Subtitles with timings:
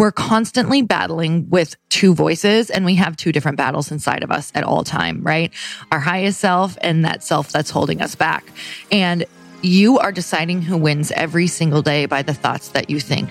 [0.00, 4.50] we're constantly battling with two voices and we have two different battles inside of us
[4.54, 5.52] at all time, right?
[5.92, 8.50] Our highest self and that self that's holding us back.
[8.90, 9.26] And
[9.60, 13.30] you are deciding who wins every single day by the thoughts that you think.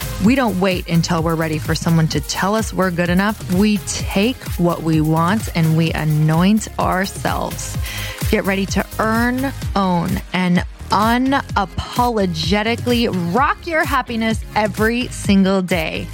[0.23, 3.53] We don't wait until we're ready for someone to tell us we're good enough.
[3.53, 7.75] We take what we want and we anoint ourselves.
[8.29, 16.07] Get ready to earn, own, and unapologetically rock your happiness every single day.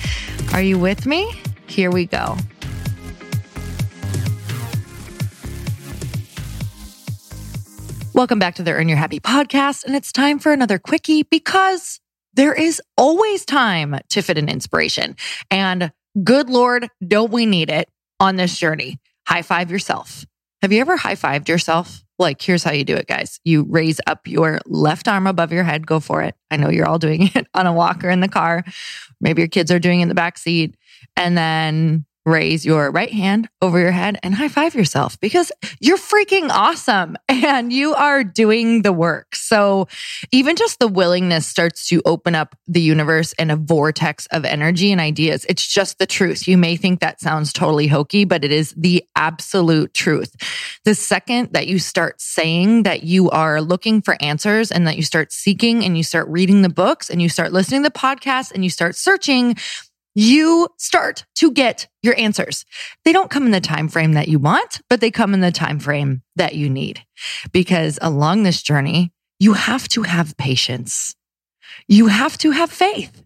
[0.54, 1.30] Are you with me?
[1.68, 2.38] Here we go.
[8.14, 9.84] Welcome back to the Earn Your Happy podcast.
[9.84, 12.00] And it's time for another quickie because
[12.38, 15.18] there is always time to fit an inspiration.
[15.52, 15.92] And
[16.24, 19.00] good Lord, don't we need it on this journey?
[19.28, 20.26] High five yourself.
[20.62, 22.04] Have you ever high fived yourself?
[22.20, 23.40] Like, here's how you do it, guys.
[23.44, 25.86] You raise up your left arm above your head.
[25.86, 26.34] Go for it.
[26.50, 28.64] I know you're all doing it on a walker in the car.
[29.22, 30.76] Maybe your kids are doing it in the back seat.
[31.16, 35.97] And then raise your right hand over your head and high five yourself because you're
[35.97, 39.34] freaking awesome and you are doing the work.
[39.34, 39.88] So
[40.31, 44.92] even just the willingness starts to open up the universe in a vortex of energy
[44.92, 45.45] and ideas.
[45.47, 46.47] It's just the truth.
[46.47, 50.36] You may think that sounds totally hokey, but it is the absolute truth.
[50.84, 55.03] The second that you start saying that you are looking for answers and that you
[55.03, 58.52] start seeking and you start reading the books and you start listening to the podcasts
[58.52, 59.56] and you start searching,
[60.18, 62.66] you start to get your answers.
[63.06, 65.52] They don't come in the time frame that you want, but they come in the
[65.52, 67.04] time frame that you need.
[67.52, 71.16] Because along this journey, you have to have patience.
[71.88, 73.22] You have to have faith.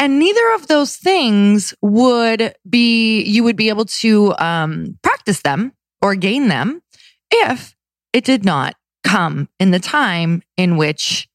[0.00, 5.72] And neither of those things would be, you would be able to um, practice them
[6.02, 6.82] or gain them
[7.30, 7.76] if
[8.12, 11.28] it did not come in the time in which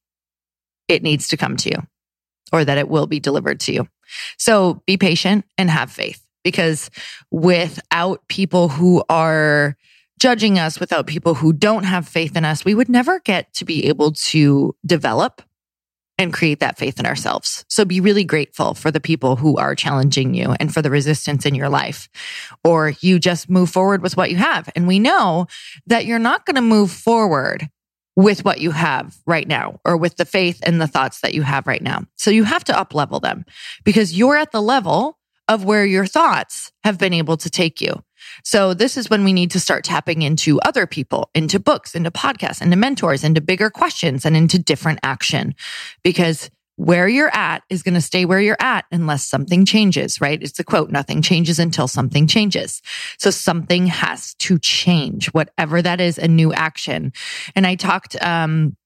[0.88, 1.86] it needs to come to you
[2.52, 3.88] or that it will be delivered to you.
[4.38, 6.90] So be patient and have faith because
[7.30, 9.76] without people who are
[10.18, 13.64] judging us, without people who don't have faith in us, we would never get to
[13.64, 15.42] be able to develop
[16.18, 17.64] and create that faith in ourselves.
[17.68, 21.46] So be really grateful for the people who are challenging you and for the resistance
[21.46, 22.10] in your life.
[22.62, 24.68] Or you just move forward with what you have.
[24.76, 25.46] And we know
[25.86, 27.70] that you're not going to move forward
[28.20, 31.42] with what you have right now or with the faith and the thoughts that you
[31.42, 32.04] have right now.
[32.16, 33.44] So you have to up level them
[33.84, 38.04] because you're at the level of where your thoughts have been able to take you.
[38.44, 42.10] So this is when we need to start tapping into other people, into books, into
[42.10, 45.54] podcasts, into mentors, into bigger questions and into different action
[46.04, 50.42] because where you're at is going to stay where you're at unless something changes, right?
[50.42, 52.80] It's a quote, nothing changes until something changes.
[53.18, 57.12] So something has to change, whatever that is, a new action.
[57.54, 58.78] And I talked, um,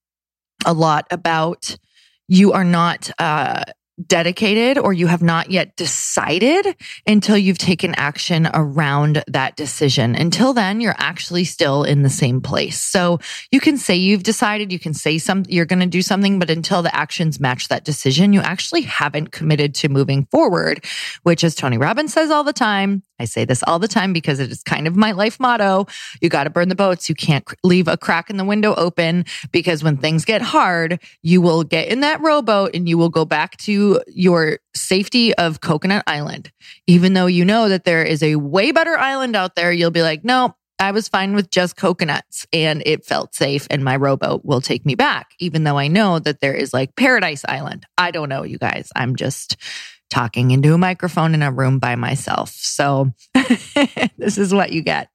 [0.66, 1.76] a lot about
[2.26, 3.62] you are not, uh,
[4.06, 10.14] dedicated or you have not yet decided until you've taken action around that decision.
[10.14, 12.80] Until then, you're actually still in the same place.
[12.80, 13.20] So
[13.52, 16.50] you can say you've decided, you can say some, you're going to do something, but
[16.50, 20.84] until the actions match that decision, you actually haven't committed to moving forward,
[21.22, 24.40] which as Tony Robbins says all the time, I say this all the time because
[24.40, 25.86] it is kind of my life motto.
[26.20, 27.08] You got to burn the boats.
[27.08, 31.40] You can't leave a crack in the window open because when things get hard, you
[31.40, 33.56] will get in that rowboat and you will go back
[34.06, 36.50] your safety of Coconut Island.
[36.86, 40.02] Even though you know that there is a way better island out there, you'll be
[40.02, 44.44] like, no, I was fine with just coconuts and it felt safe and my rowboat
[44.44, 47.86] will take me back, even though I know that there is like Paradise Island.
[47.96, 48.90] I don't know, you guys.
[48.96, 49.56] I'm just
[50.10, 52.50] talking into a microphone in a room by myself.
[52.50, 53.12] So
[54.18, 55.08] this is what you get.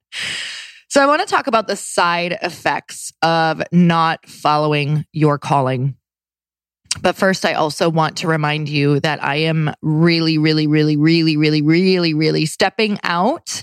[0.88, 5.94] So I want to talk about the side effects of not following your calling.
[7.02, 11.36] But first, I also want to remind you that I am really, really, really, really,
[11.36, 13.62] really, really, really stepping out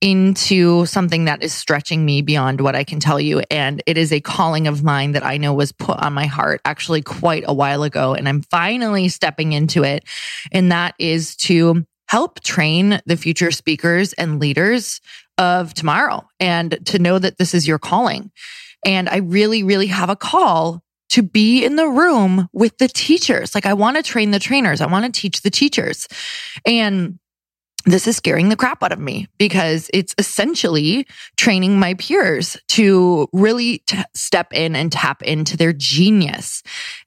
[0.00, 3.42] into something that is stretching me beyond what I can tell you.
[3.50, 6.60] And it is a calling of mine that I know was put on my heart
[6.64, 8.14] actually quite a while ago.
[8.14, 10.04] And I'm finally stepping into it.
[10.52, 15.00] And that is to help train the future speakers and leaders
[15.36, 18.30] of tomorrow and to know that this is your calling.
[18.84, 23.54] And I really, really have a call to be in the room with the teachers.
[23.54, 24.80] Like I want to train the trainers.
[24.80, 26.08] I want to teach the teachers.
[26.66, 27.18] And
[27.84, 31.06] this is scaring the crap out of me because it's essentially
[31.36, 36.62] training my peers to really t- step in and tap into their genius.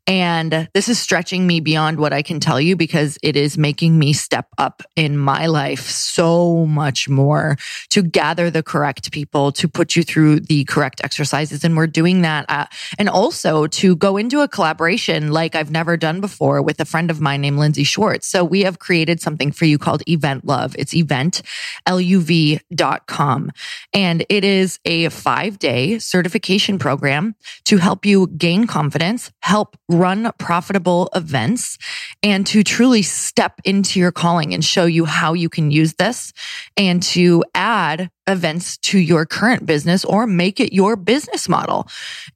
[0.07, 3.99] And this is stretching me beyond what I can tell you because it is making
[3.99, 7.57] me step up in my life so much more
[7.91, 11.63] to gather the correct people, to put you through the correct exercises.
[11.63, 12.45] And we're doing that.
[12.49, 12.65] Uh,
[12.97, 17.11] and also to go into a collaboration like I've never done before with a friend
[17.11, 18.27] of mine named Lindsay Schwartz.
[18.27, 20.75] So we have created something for you called Event Luv.
[20.79, 21.43] It's event,
[21.85, 23.51] L-U-V.com.
[23.93, 30.31] And it is a five day certification program to help you gain confidence, help run
[30.37, 31.77] profitable events
[32.23, 36.33] and to truly step into your calling and show you how you can use this
[36.77, 41.87] and to add events to your current business or make it your business model.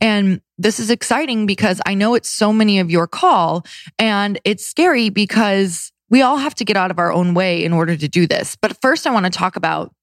[0.01, 3.65] And this is exciting because I know it's so many of your call
[3.99, 7.73] and it's scary because we all have to get out of our own way in
[7.73, 8.55] order to do this.
[8.55, 9.93] But first I want to talk about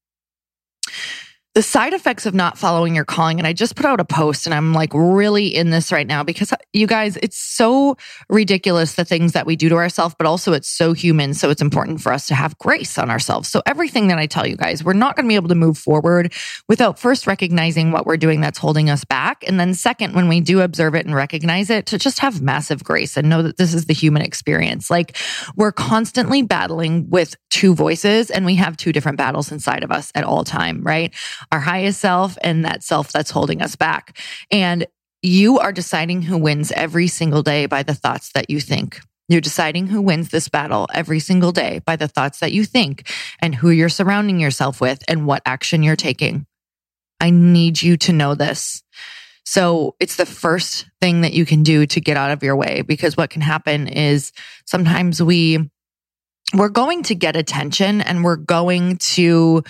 [1.55, 3.39] the side effects of not following your calling.
[3.39, 6.23] And I just put out a post and I'm like really in this right now
[6.23, 7.95] because you guys, it's so
[8.27, 11.35] ridiculous the things that we do to ourselves, but also it's so human.
[11.35, 13.49] So it's important for us to have grace on ourselves.
[13.49, 15.77] So everything that I tell you guys, we're not going to be able to move
[15.77, 16.33] forward
[16.67, 19.43] without first recognizing what we're doing that's holding us back.
[19.47, 22.83] And then second, when we do observe it and recognize it, to just have massive
[22.83, 24.89] grace and know that this is the human experience.
[24.89, 25.17] Like
[25.55, 30.11] we're constantly battling with two voices and we have two different battles inside of us
[30.15, 31.13] at all time, right?
[31.51, 34.19] Our highest self and that self that's holding us back.
[34.51, 34.85] And
[35.21, 38.99] you are deciding who wins every single day by the thoughts that you think.
[39.29, 43.09] You're deciding who wins this battle every single day by the thoughts that you think
[43.39, 46.45] and who you're surrounding yourself with and what action you're taking.
[47.21, 48.83] I need you to know this.
[49.45, 52.81] So it's the first thing that you can do to get out of your way
[52.81, 54.31] because what can happen is
[54.65, 55.69] sometimes we
[56.53, 59.63] we're going to get attention and we're going to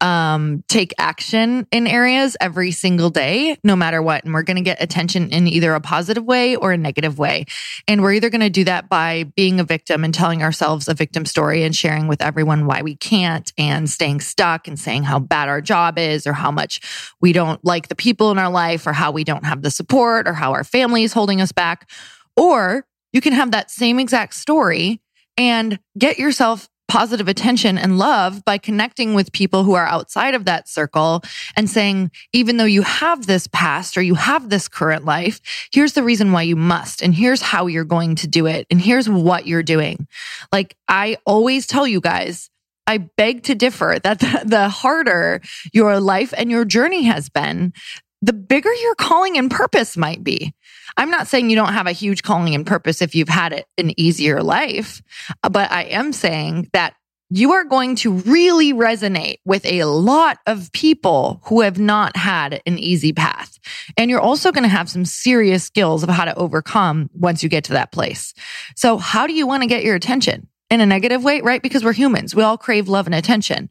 [0.00, 4.24] um, take action in areas every single day, no matter what.
[4.24, 7.44] And we're going to get attention in either a positive way or a negative way.
[7.86, 10.94] And we're either going to do that by being a victim and telling ourselves a
[10.94, 15.18] victim story and sharing with everyone why we can't and staying stuck and saying how
[15.18, 16.80] bad our job is or how much
[17.20, 20.26] we don't like the people in our life or how we don't have the support
[20.26, 21.90] or how our family is holding us back.
[22.36, 25.02] Or you can have that same exact story
[25.36, 30.44] and get yourself positive attention and love by connecting with people who are outside of
[30.44, 31.22] that circle
[31.54, 35.40] and saying, even though you have this past or you have this current life,
[35.72, 37.00] here's the reason why you must.
[37.00, 38.66] And here's how you're going to do it.
[38.72, 40.08] And here's what you're doing.
[40.50, 42.50] Like I always tell you guys,
[42.88, 47.72] I beg to differ that the, harder your life and your journey has been,
[48.20, 50.54] the bigger your calling and purpose might be.
[50.96, 53.66] I'm not saying you don't have a huge calling and purpose if you've had it
[53.78, 55.02] an easier life,
[55.42, 56.94] uh, but I am saying that
[57.32, 62.60] you are going to really resonate with a lot of people who have not had
[62.66, 63.58] an easy path.
[63.96, 67.48] And you're also going to have some serious skills of how to overcome once you
[67.48, 68.34] get to that place.
[68.74, 70.48] So how do you want to get your attention?
[70.70, 71.62] In a negative way, right?
[71.62, 72.34] Because we're humans.
[72.34, 73.70] We all crave love and attention.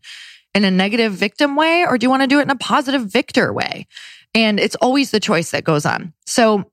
[0.53, 3.03] In a negative victim way, or do you want to do it in a positive
[3.03, 3.87] victor way?
[4.33, 6.13] And it's always the choice that goes on.
[6.25, 6.71] So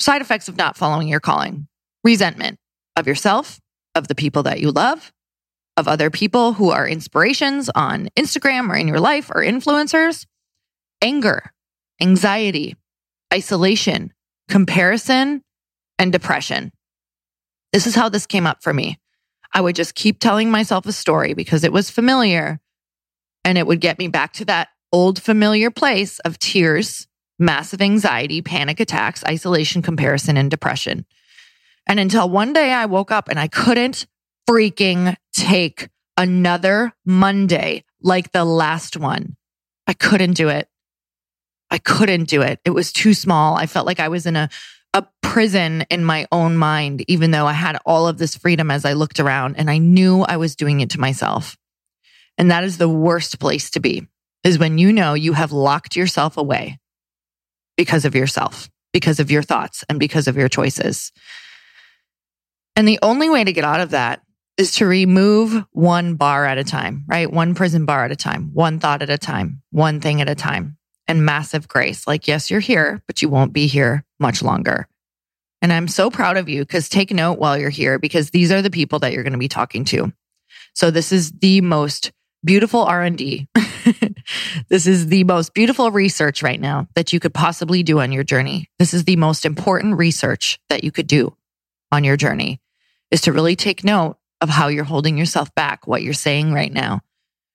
[0.00, 1.68] side effects of not following your calling,
[2.04, 2.58] resentment
[2.96, 3.60] of yourself,
[3.94, 5.12] of the people that you love,
[5.76, 10.26] of other people who are inspirations on Instagram or in your life or influencers,
[11.02, 11.52] anger,
[12.00, 12.76] anxiety,
[13.32, 14.12] isolation,
[14.48, 15.42] comparison,
[15.98, 16.72] and depression.
[17.72, 18.98] This is how this came up for me.
[19.52, 22.60] I would just keep telling myself a story because it was familiar
[23.44, 27.07] and it would get me back to that old familiar place of tears,
[27.38, 31.06] massive anxiety, panic attacks, isolation, comparison, and depression.
[31.86, 34.06] And until one day I woke up and I couldn't
[34.48, 39.36] freaking take another Monday like the last one.
[39.86, 40.68] I couldn't do it.
[41.70, 42.60] I couldn't do it.
[42.64, 43.56] It was too small.
[43.56, 44.48] I felt like I was in a,
[44.94, 48.84] a prison in my own mind, even though I had all of this freedom as
[48.84, 51.56] I looked around and I knew I was doing it to myself.
[52.36, 54.06] And that is the worst place to be
[54.44, 56.78] is when you know you have locked yourself away
[57.78, 61.12] because of yourself, because of your thoughts, and because of your choices.
[62.76, 64.20] And the only way to get out of that
[64.58, 67.32] is to remove one bar at a time, right?
[67.32, 70.34] One prison bar at a time, one thought at a time, one thing at a
[70.34, 72.06] time, and massive grace.
[72.06, 74.88] Like, yes, you're here, but you won't be here much longer.
[75.62, 78.62] And I'm so proud of you because take note while you're here because these are
[78.62, 80.12] the people that you're going to be talking to.
[80.74, 82.12] So this is the most
[82.44, 83.46] beautiful R&D.
[84.68, 88.24] this is the most beautiful research right now that you could possibly do on your
[88.24, 88.68] journey.
[88.78, 91.36] This is the most important research that you could do
[91.90, 92.60] on your journey
[93.10, 96.72] is to really take note of how you're holding yourself back, what you're saying right
[96.72, 97.00] now,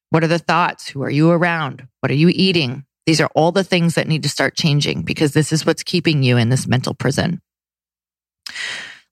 [0.09, 0.89] What are the thoughts?
[0.89, 1.87] Who are you around?
[2.01, 2.85] What are you eating?
[3.05, 6.23] These are all the things that need to start changing because this is what's keeping
[6.23, 7.41] you in this mental prison.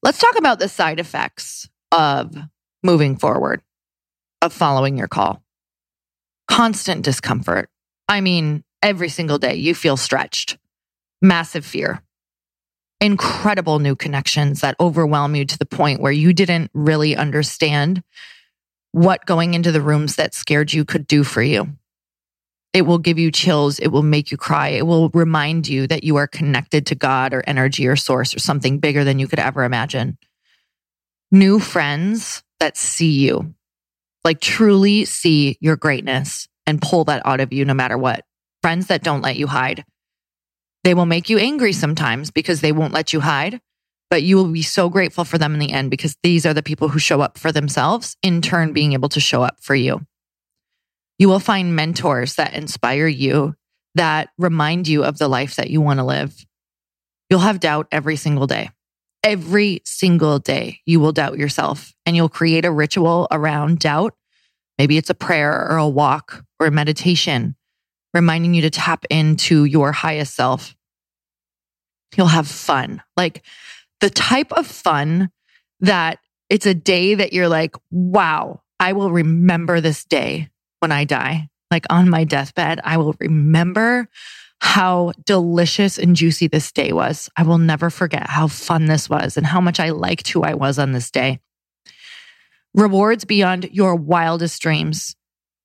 [0.03, 2.35] Let's talk about the side effects of
[2.83, 3.61] moving forward,
[4.41, 5.43] of following your call.
[6.51, 7.69] Constant discomfort.
[8.09, 10.57] I mean, every single day you feel stretched,
[11.21, 12.03] massive fear,
[12.99, 18.03] incredible new connections that overwhelm you to the point where you didn't really understand
[18.91, 21.69] what going into the rooms that scared you could do for you.
[22.73, 23.79] It will give you chills.
[23.79, 24.69] It will make you cry.
[24.69, 28.39] It will remind you that you are connected to God or energy or source or
[28.39, 30.17] something bigger than you could ever imagine.
[31.31, 33.55] New friends that see you,
[34.23, 38.23] like truly see your greatness and pull that out of you no matter what.
[38.61, 39.83] Friends that don't let you hide.
[40.83, 43.59] They will make you angry sometimes because they won't let you hide,
[44.09, 46.63] but you will be so grateful for them in the end because these are the
[46.63, 50.01] people who show up for themselves, in turn, being able to show up for you.
[51.19, 53.55] You will find mentors that inspire you,
[53.95, 56.45] that remind you of the life that you want to live.
[57.29, 58.71] You'll have doubt every single day.
[59.23, 64.15] Every single day, you will doubt yourself and you'll create a ritual around doubt.
[64.77, 67.55] Maybe it's a prayer or a walk or a meditation,
[68.13, 70.75] reminding you to tap into your highest self.
[72.17, 73.43] You'll have fun, like
[73.99, 75.29] the type of fun
[75.81, 80.49] that it's a day that you're like, wow, I will remember this day
[80.79, 84.09] when I die, like on my deathbed, I will remember
[84.61, 87.29] how delicious and juicy this day was.
[87.35, 90.53] I will never forget how fun this was and how much I liked who I
[90.53, 91.39] was on this day.
[92.75, 95.15] Rewards beyond your wildest dreams.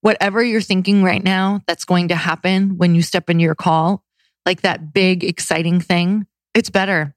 [0.01, 4.03] Whatever you're thinking right now that's going to happen when you step into your call,
[4.47, 6.25] like that big, exciting thing,
[6.55, 7.15] it's better.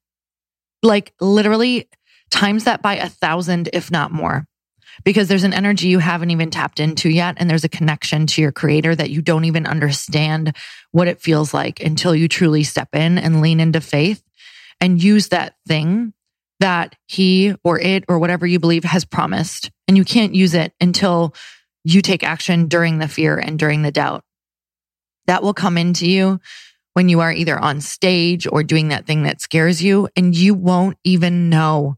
[0.82, 1.88] Like literally
[2.30, 4.46] times that by a thousand, if not more
[5.04, 7.36] because there's an energy you haven't even tapped into yet.
[7.38, 10.56] And there's a connection to your creator that you don't even understand
[10.92, 14.22] what it feels like until you truly step in and lean into faith
[14.80, 16.12] and use that thing
[16.60, 19.70] that he or it or whatever you believe has promised.
[19.88, 21.34] And you can't use it until
[21.84, 24.24] you take action during the fear and during the doubt.
[25.26, 26.40] That will come into you
[26.94, 30.54] when you are either on stage or doing that thing that scares you, and you
[30.54, 31.96] won't even know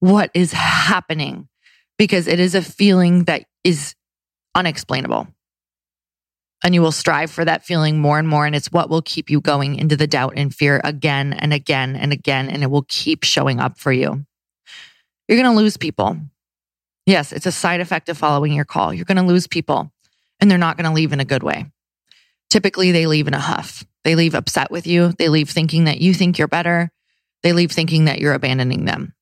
[0.00, 1.48] what is happening
[1.98, 3.94] because it is a feeling that is
[4.54, 5.28] unexplainable.
[6.64, 8.46] And you will strive for that feeling more and more.
[8.46, 11.96] And it's what will keep you going into the doubt and fear again and again
[11.96, 12.48] and again.
[12.48, 14.24] And it will keep showing up for you.
[15.26, 16.18] You're going to lose people.
[17.04, 18.94] Yes, it's a side effect of following your call.
[18.94, 19.90] You're going to lose people
[20.40, 21.66] and they're not going to leave in a good way.
[22.48, 23.84] Typically, they leave in a huff.
[24.04, 25.12] They leave upset with you.
[25.12, 26.90] They leave thinking that you think you're better.
[27.42, 29.14] They leave thinking that you're abandoning them.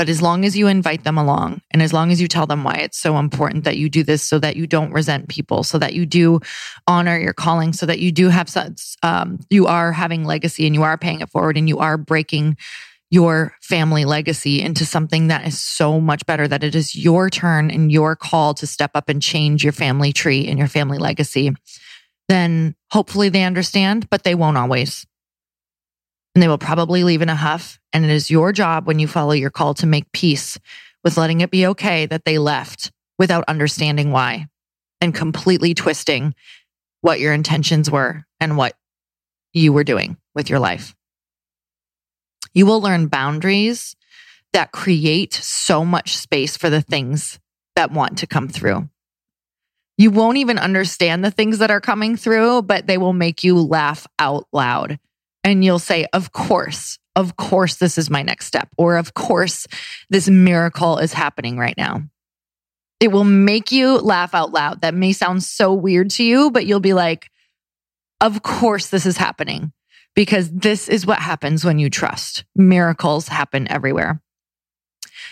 [0.00, 2.64] But as long as you invite them along and as long as you tell them
[2.64, 5.76] why it's so important that you do this so that you don't resent people, so
[5.76, 6.40] that you do
[6.86, 10.74] honor your calling, so that you do have such, um, you are having legacy and
[10.74, 12.56] you are paying it forward and you are breaking
[13.10, 17.70] your family legacy into something that is so much better that it is your turn
[17.70, 21.52] and your call to step up and change your family tree and your family legacy,
[22.26, 25.04] then hopefully they understand, but they won't always
[26.34, 27.78] and they will probably leave in a huff.
[27.92, 30.58] And it is your job when you follow your call to make peace
[31.02, 34.46] with letting it be okay that they left without understanding why
[35.00, 36.34] and completely twisting
[37.00, 38.74] what your intentions were and what
[39.52, 40.94] you were doing with your life.
[42.52, 43.96] You will learn boundaries
[44.52, 47.38] that create so much space for the things
[47.76, 48.88] that want to come through.
[49.96, 53.60] You won't even understand the things that are coming through, but they will make you
[53.60, 54.98] laugh out loud
[55.44, 58.68] and you'll say, Of course, of course, this is my next step.
[58.76, 59.66] Or, of course,
[60.08, 62.02] this miracle is happening right now.
[63.00, 64.82] It will make you laugh out loud.
[64.82, 67.30] That may sound so weird to you, but you'll be like,
[68.20, 69.72] Of course, this is happening
[70.14, 72.44] because this is what happens when you trust.
[72.54, 74.20] Miracles happen everywhere.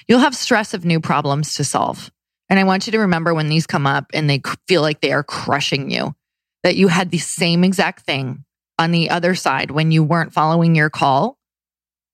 [0.06, 2.10] You'll have stress of new problems to solve.
[2.48, 5.12] And I want you to remember when these come up and they feel like they
[5.12, 6.14] are crushing you,
[6.62, 8.44] that you had the same exact thing
[8.78, 11.38] on the other side when you weren't following your call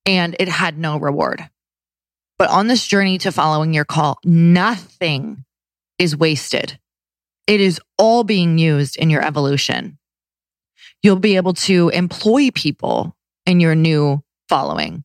[0.06, 1.48] and it had no reward.
[2.38, 5.44] But on this journey to following your call, nothing
[5.98, 6.78] is wasted.
[7.46, 9.98] It is all being used in your evolution.
[11.02, 13.16] You'll be able to employ people
[13.46, 15.04] in your new following.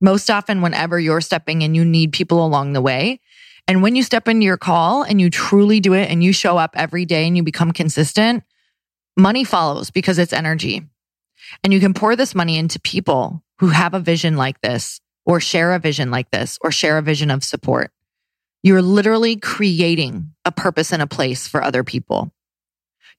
[0.00, 3.20] Most often, whenever you're stepping in, you need people along the way.
[3.66, 6.56] And when you step into your call and you truly do it and you show
[6.56, 8.44] up every day and you become consistent,
[9.18, 10.86] money follows because it's energy.
[11.62, 15.40] And you can pour this money into people who have a vision like this, or
[15.40, 17.90] share a vision like this, or share a vision of support.
[18.62, 22.32] You're literally creating a purpose and a place for other people.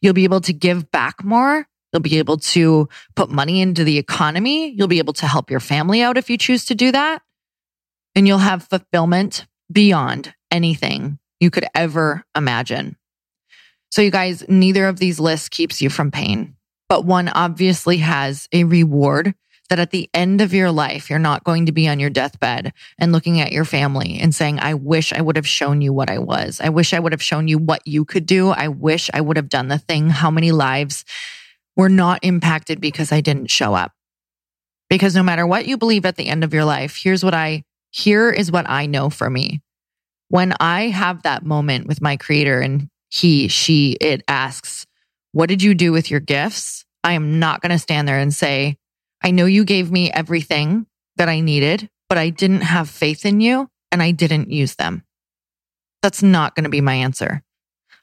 [0.01, 1.67] You'll be able to give back more.
[1.91, 4.69] You'll be able to put money into the economy.
[4.69, 7.21] You'll be able to help your family out if you choose to do that.
[8.15, 12.95] And you'll have fulfillment beyond anything you could ever imagine.
[13.91, 16.55] So, you guys, neither of these lists keeps you from pain,
[16.87, 19.33] but one obviously has a reward
[19.69, 22.73] that at the end of your life, you're not going to be on your deathbed
[22.97, 26.09] and looking at your family and saying, I wish I would have shown you what
[26.09, 26.59] I was.
[26.59, 28.49] I wish I would have shown you what you could do.
[28.49, 30.09] I wish I would have done the thing.
[30.09, 31.05] How many lives
[31.75, 33.93] were not impacted because I didn't show up?
[34.89, 37.63] Because no matter what you believe at the end of your life, here's what I,
[37.91, 39.61] here is what I know for me.
[40.29, 44.85] When I have that moment with my creator and he, she, it asks,
[45.31, 46.85] what did you do with your gifts?
[47.03, 48.77] I am not going to stand there and say,
[49.23, 50.85] I know you gave me everything
[51.17, 55.03] that I needed, but I didn't have faith in you and I didn't use them.
[56.01, 57.43] That's not going to be my answer.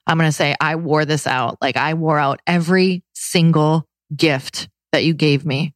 [0.06, 1.58] I'm going to say, I wore this out.
[1.60, 5.74] Like I wore out every single gift that you gave me.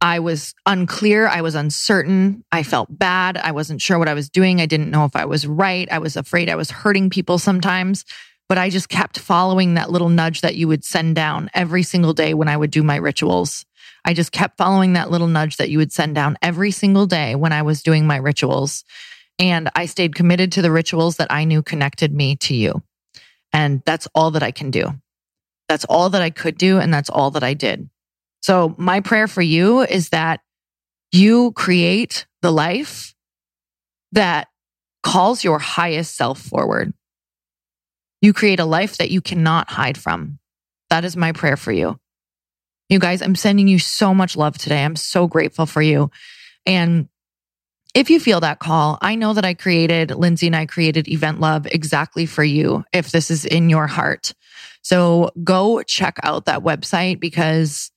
[0.00, 1.26] I was unclear.
[1.26, 2.44] I was uncertain.
[2.52, 3.36] I felt bad.
[3.38, 4.60] I wasn't sure what I was doing.
[4.60, 5.88] I didn't know if I was right.
[5.90, 8.04] I was afraid I was hurting people sometimes,
[8.48, 12.12] but I just kept following that little nudge that you would send down every single
[12.12, 13.64] day when I would do my rituals.
[14.04, 17.34] I just kept following that little nudge that you would send down every single day
[17.34, 18.84] when I was doing my rituals.
[19.38, 22.82] And I stayed committed to the rituals that I knew connected me to you.
[23.52, 24.92] And that's all that I can do.
[25.68, 26.78] That's all that I could do.
[26.78, 27.88] And that's all that I did.
[28.46, 30.38] So my prayer for you is that
[31.10, 33.12] you create the life
[34.12, 34.46] that
[35.02, 36.94] calls your highest self forward.
[38.22, 40.38] You create a life that you cannot hide from.
[40.90, 41.98] That is my prayer for you.
[42.88, 44.84] You guys, I'm sending you so much love today.
[44.84, 46.12] I'm so grateful for you.
[46.64, 47.08] And
[47.96, 51.40] if you feel that call, I know that I created, Lindsay and I created Event
[51.40, 54.34] Luv exactly for you if this is in your heart.
[54.82, 57.90] So go check out that website because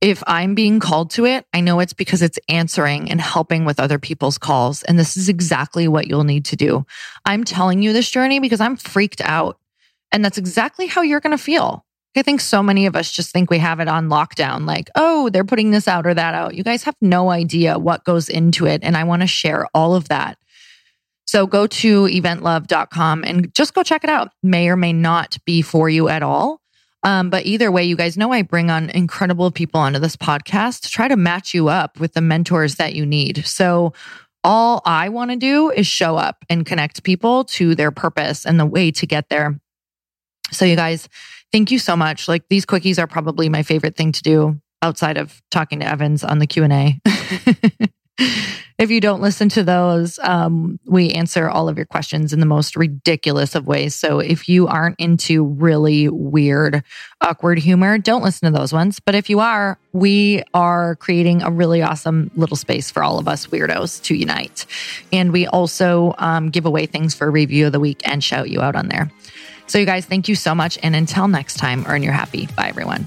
[0.00, 3.80] if I'm being called to it, I know it's because it's answering and helping with
[3.80, 4.82] other people's calls.
[4.84, 6.86] And this is exactly what you'll need to do.
[7.24, 9.58] I'm telling you this journey because I'm freaked out.
[10.12, 11.84] And that's exactly how you're going to feel.
[12.16, 15.28] I think so many of us just think we have it on lockdown, like, oh,
[15.30, 16.54] they're putting this out or that out.
[16.54, 18.82] You guys have no idea what goes into it.
[18.82, 20.38] And I want to share all of that.
[21.26, 24.32] So go to eventluv.com and just go check it out.
[24.42, 26.60] May or may not be for you at all.
[27.04, 30.82] Um, but either way, you guys know I bring on incredible people onto this podcast
[30.82, 33.46] to try to match you up with the mentors that you need.
[33.46, 33.92] So
[34.42, 38.58] all I want to do is show up and connect people to their purpose and
[38.58, 39.60] the way to get there.
[40.50, 41.08] So you guys,
[41.52, 42.28] thank you so much.
[42.28, 46.24] Like these quickies are probably my favorite thing to do outside of talking to Evans
[46.24, 47.00] on the Q&A.
[48.78, 52.46] if you don't listen to those, um, we answer all of your questions in the
[52.46, 53.94] most ridiculous of ways.
[53.94, 56.82] So if you aren't into really weird,
[57.20, 59.00] awkward humor, don't listen to those ones.
[59.00, 63.28] But if you are, we are creating a really awesome little space for all of
[63.28, 64.66] us weirdos to unite.
[65.12, 68.60] And we also um, give away things for review of the week and shout you
[68.60, 69.10] out on there.
[69.66, 70.78] So, you guys, thank you so much.
[70.82, 72.46] And until next time, earn your happy.
[72.56, 73.06] Bye, everyone.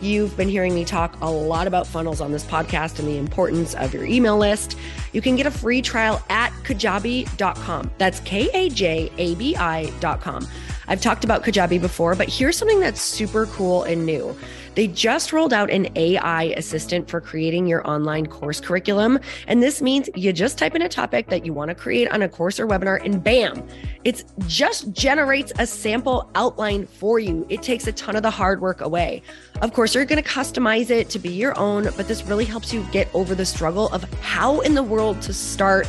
[0.00, 3.74] You've been hearing me talk a lot about funnels on this podcast and the importance
[3.74, 4.76] of your email list.
[5.12, 7.90] You can get a free trial at kajabi.com.
[7.98, 10.46] That's K A J A B I.com.
[10.88, 14.34] I've talked about Kajabi before, but here's something that's super cool and new.
[14.74, 19.18] They just rolled out an AI assistant for creating your online course curriculum.
[19.48, 22.22] And this means you just type in a topic that you want to create on
[22.22, 23.66] a course or webinar, and bam,
[24.04, 27.44] it just generates a sample outline for you.
[27.48, 29.22] It takes a ton of the hard work away.
[29.60, 32.72] Of course, you're going to customize it to be your own, but this really helps
[32.72, 35.88] you get over the struggle of how in the world to start